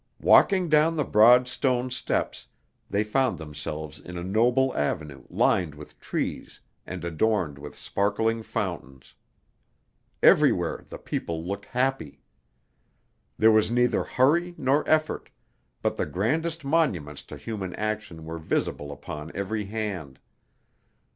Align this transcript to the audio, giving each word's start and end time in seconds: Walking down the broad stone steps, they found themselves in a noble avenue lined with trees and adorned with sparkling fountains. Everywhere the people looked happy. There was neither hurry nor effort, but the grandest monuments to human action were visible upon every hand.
Walking 0.23 0.67
down 0.67 0.95
the 0.95 1.03
broad 1.03 1.47
stone 1.47 1.91
steps, 1.91 2.47
they 2.89 3.03
found 3.03 3.37
themselves 3.37 3.99
in 3.99 4.17
a 4.17 4.23
noble 4.23 4.75
avenue 4.75 5.25
lined 5.29 5.75
with 5.75 5.99
trees 5.99 6.59
and 6.87 7.05
adorned 7.05 7.59
with 7.59 7.77
sparkling 7.77 8.41
fountains. 8.41 9.13
Everywhere 10.23 10.85
the 10.89 10.97
people 10.97 11.43
looked 11.43 11.65
happy. 11.65 12.19
There 13.37 13.51
was 13.51 13.69
neither 13.69 14.03
hurry 14.03 14.55
nor 14.57 14.83
effort, 14.89 15.29
but 15.83 15.97
the 15.97 16.07
grandest 16.07 16.65
monuments 16.65 17.21
to 17.25 17.37
human 17.37 17.75
action 17.75 18.25
were 18.25 18.39
visible 18.39 18.91
upon 18.91 19.31
every 19.35 19.65
hand. 19.65 20.19